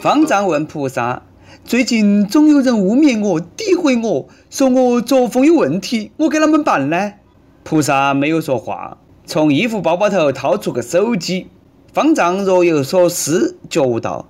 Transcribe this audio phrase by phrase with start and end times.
[0.00, 1.22] 方丈问菩萨
[1.64, 7.14] ：“最近总有人污蔑我、诋毁我，说我作风有问题，我该啷么办呢？”
[7.64, 11.48] 菩萨没有说话，从衣服包包头掏出个手机。
[11.92, 14.28] 方丈若有所思，觉悟道：“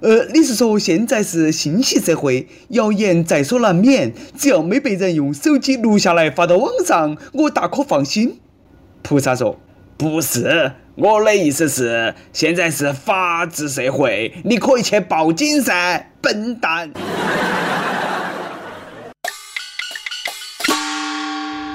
[0.00, 8.38] 呃，你是说现在是信息社会，谣言在所难免，只要没被人用手机录下来发到网上，我大可放心。”
[9.02, 9.58] 菩萨说
[9.96, 16.90] ：“不是。”我的意思是，现在是法治社会，你可以去报警噻，笨蛋！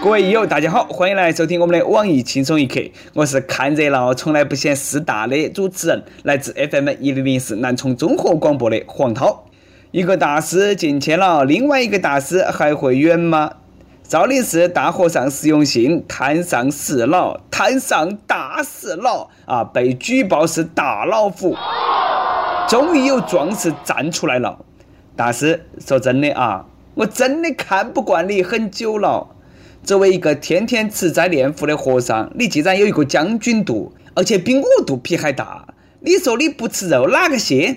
[0.03, 2.81] 各位益友，大家好，欢迎来收听我们的网易轻松一刻，
[3.13, 9.45] 我是看热闹从来不嫌事大的主持人，来自 FM 一零零四南充综合广播的黄涛。
[9.91, 13.52] 一个大师进去了，另外一个大师还会远吗？
[14.07, 19.63] 少林寺大和尚释永信摊上事了，摊上大事了啊！
[19.63, 21.55] 被举报是大老虎，
[22.67, 24.59] 终于有壮士站出来了。
[25.16, 29.30] 大师，说真的啊，我真的看不惯你很久了。
[29.83, 35.66] 作为一个天天吃斋念佛的和尚，你既然有一个将军肚，而且比我肚皮还大，
[36.02, 37.75] 你说你不吃肉哪个信？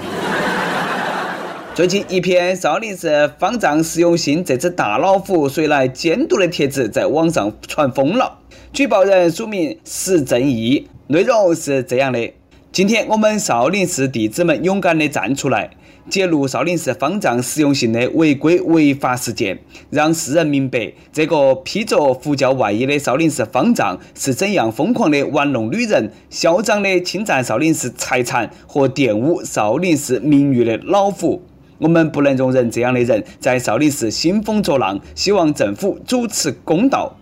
[1.76, 8.38] 最近一篇少林寺方丈释永信这只大老虎谁来监督的帖子在网上传疯了。
[8.72, 12.32] 举报人署名石正义，内容是这样的：
[12.72, 15.68] 今天我们少林寺弟子们勇敢地站出来，
[16.08, 19.58] 揭露少林寺方丈释永信的违规违法事件，
[19.90, 31.42] 让世人明白这个披着佛教外衣的少林寺方丈是怎样疯狂的玩弄女人、嚣张的侵占少林寺财产和玷污少林寺名誉的老虎。
[31.78, 37.16] 我们不能容忍这样的人在少林寺兴风作浪，希望政府主持公道。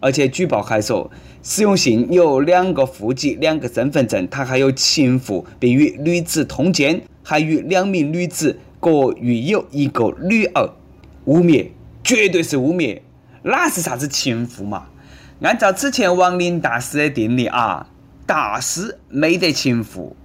[0.00, 1.10] 而且举报还说，
[1.42, 10.70] 释永信有两个户籍、两个身份证，他还有情妇，并与女子通奸，还与两名女子各育有一个女儿。
[11.24, 11.66] 污蔑，
[12.04, 13.00] 绝对是污蔑，
[13.42, 14.86] 哪是啥子情妇嘛？
[15.42, 17.88] 按照之前王林大师的定理啊，
[18.24, 20.16] 大师没得情妇。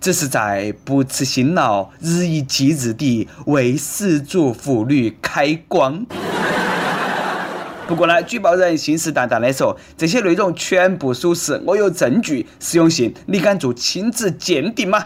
[0.00, 6.06] 只是在不辞辛劳、日以继日地为失足妇女开光。
[7.86, 12.46] 不过呢，举报人信誓旦旦地说，这些内容全部属实，我有证据。
[12.60, 15.02] 实用性，你敢做亲子鉴定吗？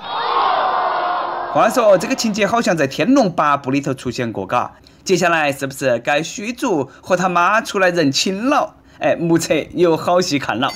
[1.55, 4.73] 话说这个情节好像在《天龙八部》里头出现过，嘎。
[5.05, 8.75] 接下来是不是该虚竹和他妈出来认亲了？
[8.99, 10.69] 哎，目测有好戏看了。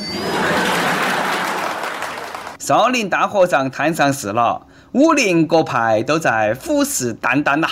[2.66, 7.68] 少林大和尚摊上事了，武林各派都在虎视眈眈呐。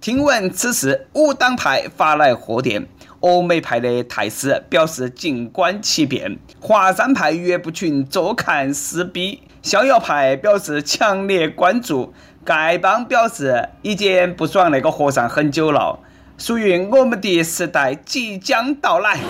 [0.00, 2.88] 听闻此事，武当派发来贺电，
[3.20, 12.12] 峨眉派的太师表示静观其变，华山派岳不群坐看撕逼，逍遥派表示强烈关注，
[12.44, 16.00] 丐帮表示已经不爽那个和尚很久了，
[16.36, 19.20] 属于我们的时代即将到来。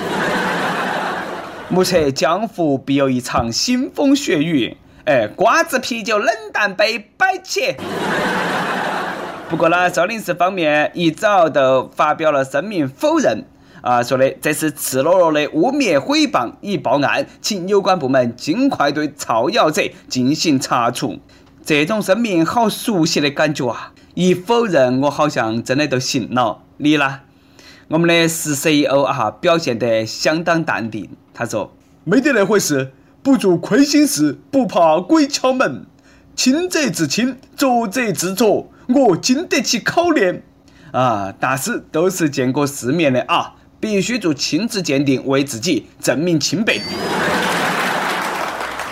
[1.69, 4.79] 目测江湖必有一场腥风血雨。
[5.05, 7.75] 哎，瓜子啤酒冷淡杯摆起。
[9.49, 13.45] 不过呢，少林寺方面一早都发表了声明否认，
[13.81, 21.19] 啊，说的这是赤裸裸的污蔑诽谤，已报案，请有关部门尽快对造谣者进行查处。
[21.65, 23.93] 这种声明好熟悉的感觉啊！
[24.15, 26.63] 一否认，我好像真的都信了。
[26.77, 27.21] 你呢？
[27.89, 31.11] 我们的石 CEO 啊，表现得相当淡定。
[31.35, 31.73] 他说
[32.05, 32.93] ：“没得那回事。”
[33.23, 35.87] 不做亏心事，不怕鬼敲门。
[36.35, 38.69] 清者自清，浊者自浊。
[38.89, 40.43] 我经得起考验。
[40.91, 46.81] 啊，大师都是见过世面的啊，必须做亲子鉴定，为自己证明清白。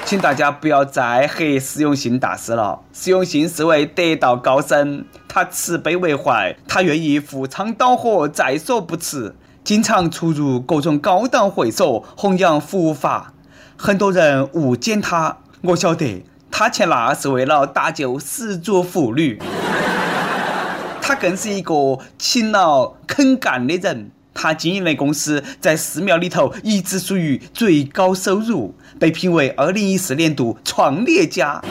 [0.05, 2.81] 请大家不要再黑释永信大师了。
[2.93, 13.35] 释永信是位得道高僧，他慈悲为怀，他愿意赴汤蹈火，在所不辞，经常出入各种高档会所，弘扬佛法。
[13.83, 19.41] 很多人误解他，我晓得他去那是为了搭救失足妇女。
[21.01, 24.11] 他更是一个勤劳肯干的人。
[24.35, 31.63] 他经营的公司在寺庙里头一直属于最高收入，被评为二零一四年度创业家。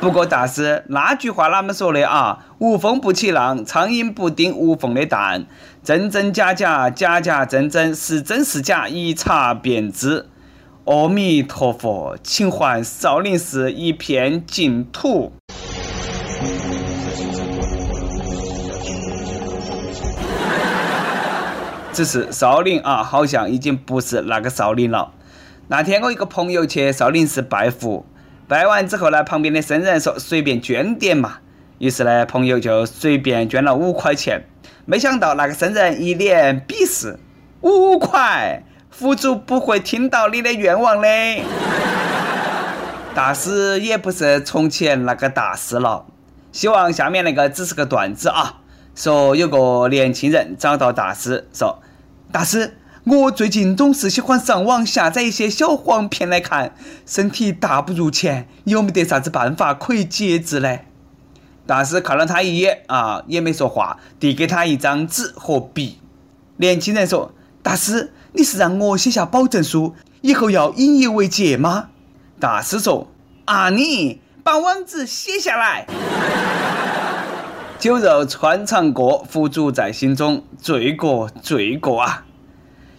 [0.00, 2.46] 不过大师那句话哪么说的啊？
[2.58, 5.46] 无风不起浪，苍蝇不叮无缝的蛋。
[5.84, 10.26] 真真假假，假假真真，是真是假，一查便知。
[10.90, 15.32] 阿弥陀佛，请还少林寺一片净土。
[21.92, 25.12] 只是少林啊，好像已经不是那个少林了。
[25.68, 28.04] 那天我一个朋友去少林寺拜佛，
[28.48, 31.34] 拜完之后呢，旁边的僧人说随便捐点嘛。
[31.78, 34.42] 于是呢，朋友就随便捐了五块钱。
[34.86, 37.16] 没想到那个僧人一脸鄙视
[37.62, 41.08] ：“五块，佛祖不会听到你的愿望的。”
[43.14, 46.04] 大师也不是从前那个大师了。
[46.52, 48.60] 希望下面那个只是个段子啊。
[48.94, 51.80] 说有个年轻人找到大师说
[52.30, 56.74] ：“大师。”我最近总是喜欢上网下载一些小黄片来看，
[57.06, 60.80] 身体大不如前，有没得啥子办法可以节制呢？
[61.66, 65.98] 大师看了他一眼啊，也没说话，递给他一张纸和笔。
[66.58, 67.32] 年轻人说
[67.64, 71.88] ：“大师，你是让我写下保证书，以后要引以为戒吗？”
[72.40, 73.08] 大师说
[73.46, 75.86] ：“啊，你把网址写下来。”
[77.78, 82.24] 酒肉穿肠过，佛祖在心中，罪过罪过啊！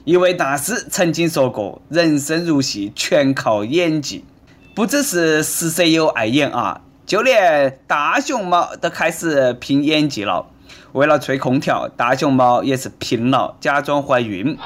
[0.06, 4.26] 一位大师曾经说过：“人生如戏，全靠演技。”
[4.74, 10.48] 不只是十色友爱演啊，就连大熊猫都开始拼演技了。
[10.94, 14.58] 为了吹空调，大熊猫也是拼了，假装怀孕。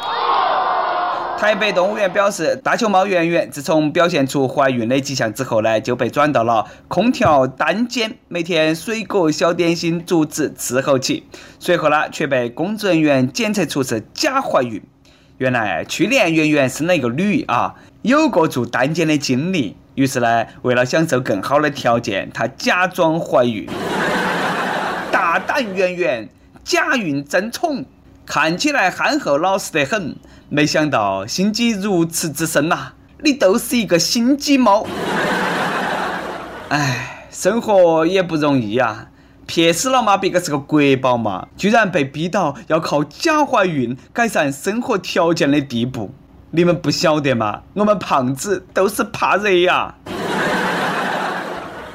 [1.38, 11.28] 台北动物园表示，大熊猫圆圆自从表现出怀孕的迹象之后呢，就被转到了空调单间，每天水果、小点心、竹子伺候起。
[11.60, 14.82] 随后呢，却被工作人员检测出是假怀孕。
[15.38, 23.68] 原来去年圆圆生了一个女啊，有过住单间的经历，于是呢，为了享受更好的条件，她假装怀孕。
[25.12, 26.30] 大胆圆圆，
[26.64, 27.86] 假孕争宠，
[28.26, 30.16] 看起来憨厚老实得很，
[30.50, 32.94] 没想到心机如此之深呐！
[33.24, 34.86] 你都是一个心机猫。
[36.70, 39.08] 哎，生活也不容易啊。
[39.48, 40.18] 撇死了吗？
[40.18, 46.12] 别个是个国宝嘛，居然被逼到要靠假怀孕改善生活条件的地步，
[46.52, 47.62] 你们不晓得吗？
[47.74, 49.96] 我们胖子都是怕热呀。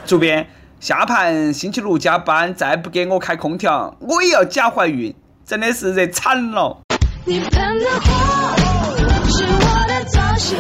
[0.04, 0.48] 主编，
[0.80, 5.14] 下盘星期六加班，再不给我开空调，我也要假怀孕，
[5.44, 6.78] 真的是热惨了。
[7.26, 8.96] 你喷的火
[9.28, 10.56] 是我的造型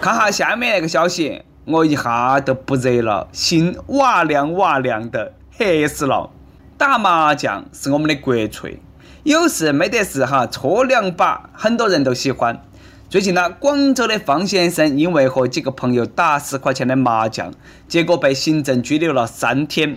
[0.00, 1.42] 看哈下面那个消息。
[1.66, 6.30] 我一下都不热了，心哇凉哇凉的，黑死了。
[6.78, 8.80] 打麻将是我们的国粹，
[9.22, 12.62] 有事没得事哈，搓两把，很多人都喜欢。
[13.10, 17.52] 最近呢，广州的方先生因为和几个朋友打十块钱的麻将，
[17.86, 19.94] 结果被行政拘留了三天。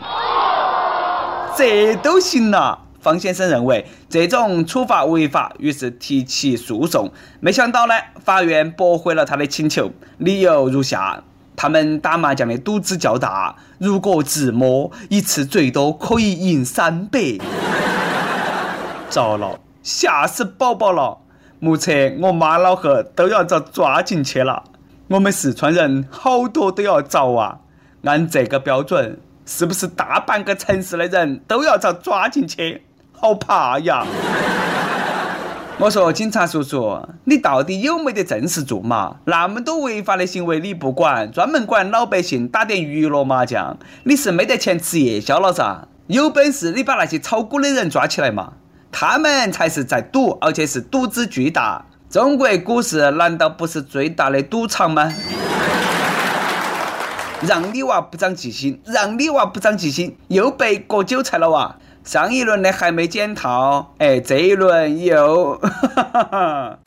[1.56, 2.80] 这都行了？
[3.01, 7.12] 方先生认为这种处罚违法，于是提起诉讼。
[7.39, 7.94] 没想到呢，
[8.24, 11.24] 法院驳回了他的请求，理由如下。
[11.53, 17.19] 他们打麻将的赌资较大，如果自摸，一次最多可以赢三百。
[19.09, 21.18] 糟了，吓死宝宝了！
[21.59, 24.63] 目测我妈老汉都要遭抓进去了。
[25.09, 27.59] 我们四川人好多都要遭啊！
[28.06, 32.81] 按这个标准，是不是大半个城市的人都要遭抓进去？
[33.21, 34.03] 好怕呀！
[35.77, 39.18] 我说警察叔叔，你到底有没得正事做嘛？
[39.25, 45.88] 那么多违法的行为你不管，专门管老百姓打点娱乐麻将，你是没得钱吃夜宵了噻？
[46.07, 48.53] 有本事你把那些炒股的人抓起来嘛？
[48.91, 51.85] 他们才是在赌，而且是赌资巨大。
[52.09, 55.13] 中国股市难道不是最大的赌场吗？
[57.47, 61.75] 让你娃不长记性，让你娃不长记性，又被割韭菜了哇！
[62.03, 65.62] 上一轮的还没检套，哎，这一轮又，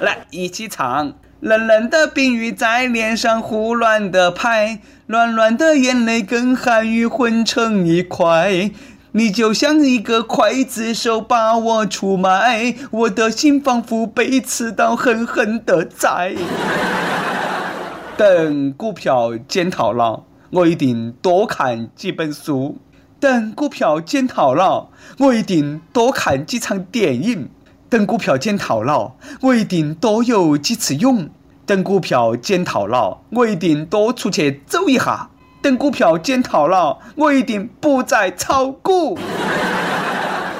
[0.00, 1.12] 来一起唱。
[1.40, 8.70] 冷冷的冰雨在脸上胡乱的拍，暖暖的眼泪跟寒雨混成一块。
[9.12, 16.34] 你就像一个刽子手把我出卖，我的心仿佛被刺刀狠狠的宰。
[18.16, 22.78] 等股票检套了，我一定多看几本书。
[23.20, 27.48] 等股票捡套了，我一定多看几场电影；
[27.90, 29.12] 等股票捡套了，
[29.42, 31.26] 我一定多游几次泳；
[31.66, 35.28] 等股票捡套了，我一定多出去走一下；
[35.60, 39.18] 等股票捡套了，我一定不再炒股。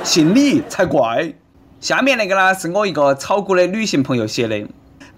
[0.04, 1.32] 信你才怪！
[1.80, 4.66] 下面那个呢，是我一个炒股的女性朋友写的，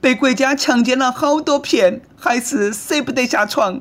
[0.00, 3.80] 被国家强奸了好多遍，还是舍不得下床。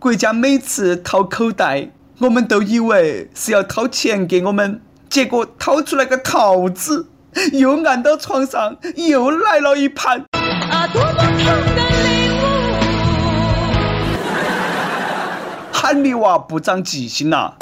[0.00, 1.90] 国家每次掏口袋。
[2.18, 4.80] 我们都以为是要掏钱给我们，
[5.10, 7.10] 结果掏出来个桃子，
[7.52, 10.24] 又按到床上，又来了一盘。
[10.32, 12.42] 啊，多么疼的礼物！
[15.70, 17.52] 喊你娃不长记性呐！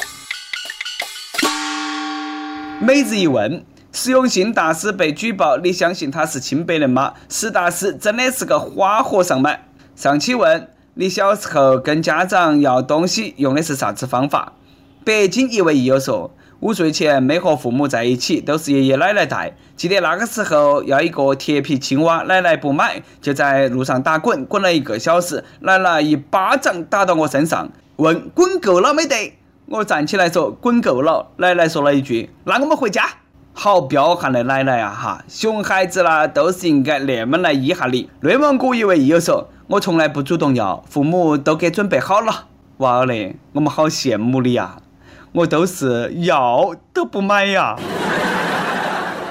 [2.79, 7.15] 每日一问：实用性大师被举报，你相信他是清白的吗？
[7.29, 9.51] 石大师真的是个花和尚吗？
[9.97, 14.53] 上期问你小时候跟家长要东西用的是啥子方法？
[15.05, 16.31] 北京一位益友说。
[16.61, 19.55] 五岁前没和父母在一起，都是爷爷奶奶带。
[19.77, 25.45] 记得那个时候要一个铁皮青蛙，奶奶不买，就在路上打滚，滚了一个小时。
[25.61, 29.35] 奶奶一巴掌打到我身上，问滚够了没得？
[29.67, 31.33] 我站起来说滚够了。
[31.37, 33.03] 奶奶说了一句：“那我们回家。”
[33.57, 34.91] 好彪悍的奶奶啊！
[34.91, 38.11] 哈，熊孩子啦，都是应该那么来依下你。
[38.21, 42.47] 内蒙古一位益友说：“我从来不主动要，父母都给准备好了。”
[42.79, 44.79] 哇嘞，我们好羡慕你呀！
[45.33, 47.77] 我都是要都不买呀。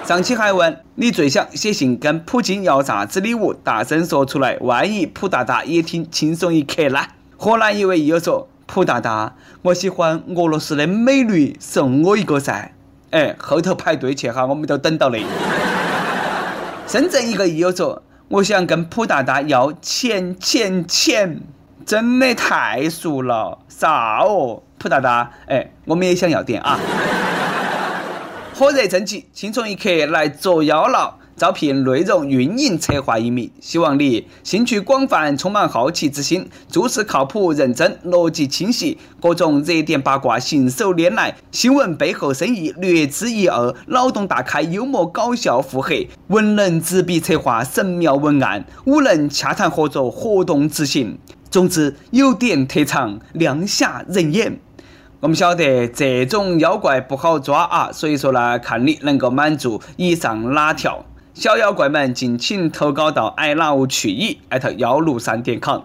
[0.06, 7.01] 上期还问你最想写信跟普京要啥子礼物，大声说出来，万一普大大也听轻松一刻呢？
[7.38, 12.72] 河南一位益友说：“普大大，我喜欢俄罗斯的美女，送我一个噻。”
[13.13, 15.24] 哎，后头排队去哈，我们都等到嘞。
[16.88, 21.39] 深圳一个益友说：“我想跟普大大要钱钱钱，
[21.86, 26.79] 真的太熟了，啥哦？”普大大，哎，我们也想要点啊！
[28.55, 31.17] 火热征集，轻松一刻来作妖了。
[31.35, 51.17] 招聘内容运营策划一名，希望你兴趣广泛，充满好奇之心，做事靠谱认真，逻辑清晰，各种热点八卦信手拈来，新闻背后深意略知一二，脑洞大开，幽默搞笑腹黑，文能执笔策划神妙文案，武能洽谈合作活动执行。
[51.49, 54.59] 总之，有点特长，亮瞎人眼。
[55.19, 61.05] 我们晓得这种妖怪不好抓啊，所以说呢，看你能够满足以上哪条。
[61.33, 65.81] 小妖怪们，敬请投稿到 i love 去矣艾特幺六三点 com。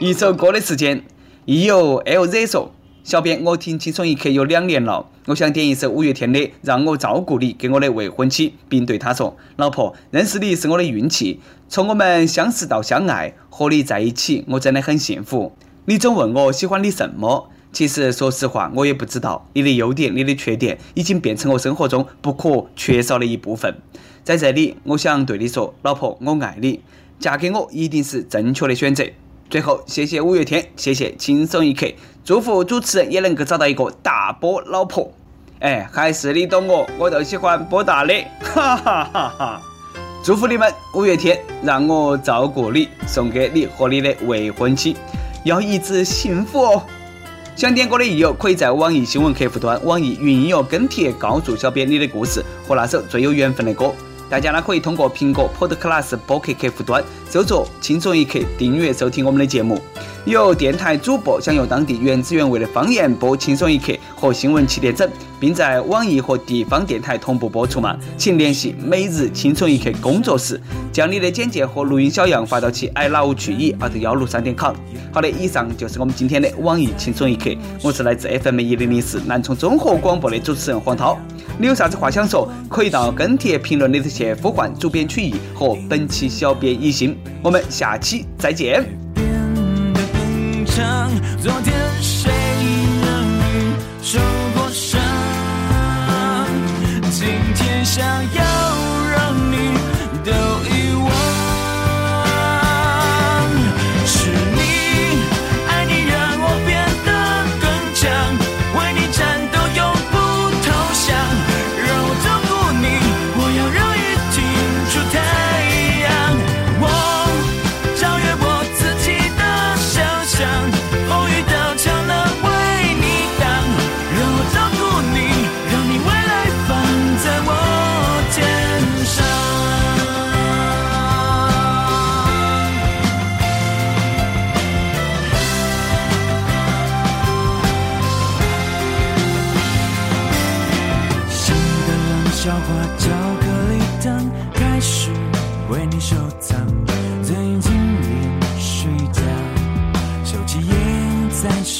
[0.00, 1.04] 一首歌的时间，
[1.44, 2.72] 亦有 LZ 说
[3.04, 15.52] ：“小编，我听轻松一刻有两年了，我想点一首五月天的《让我照顾你》给我的未婚妻，并对她说：老婆，认识你是我的运气，从我们相识到相爱，和你在一起，我真的很幸福。”
[15.84, 17.50] 你总问我喜欢你什么？
[17.72, 19.46] 其实说实话，我也不知道。
[19.52, 23.76] 你的优点，你的缺点，已经变成我生活中不可缺少的一部分。
[24.24, 26.80] 在这里，我想对你说，老婆，我爱你，
[27.18, 29.04] 嫁给我一定是正确的选择。
[29.50, 31.86] 最后，谢谢五月天，谢谢轻松一刻，
[32.24, 35.10] 祝福主持人也能够找到一个大波老婆。
[35.60, 39.62] 哎，还是你懂我，我就喜欢波大的，哈哈哈哈！
[40.22, 44.96] 祝福你们，五月天，让我照顾你，送给你和你的未婚妻。
[45.44, 46.82] 要一直幸福哦！
[47.58, 53.92] 想点歌的益友可以在网易新闻客户端、网易云音乐跟帖告诉小编你的故事和那首最有缘分的歌。
[54.30, 59.82] 大家呢可以通过苹果 Podcast 播客客户端搜索“轻松一刻”订阅收听我们的节目。
[60.32, 65.08] 有电台主播想用当地原汁原味的方言播《轻松一刻》和新闻七点整，
[65.40, 67.96] 并在网易和地方电台同步播出吗？
[68.18, 70.60] 请联系每日轻松一刻工作室，
[70.92, 74.74] 将你的简介和录音小样发到其 i love 去以二幺六三点 com。
[75.10, 77.50] 好的，以上就是我们今天的网易轻松一刻。
[77.82, 81.18] 我是来自 FM 一零零四南充综合广播的主持人黄涛。
[81.58, 82.46] 你有啥子话想说？
[82.68, 87.16] 可以到跟帖评论里头去呼唤主编曲艺和本期小编一心。
[87.42, 89.07] 我们下期再见。
[91.42, 92.30] 昨天谁
[93.00, 93.06] 能
[94.02, 94.18] 受
[94.54, 95.00] 过伤？
[97.10, 98.87] 今天想要。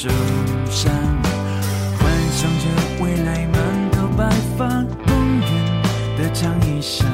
[0.01, 0.07] 受
[0.71, 0.93] 伤
[1.99, 4.65] 幻想着未来满头白发
[5.05, 5.83] 公园
[6.17, 7.08] 的长椅上。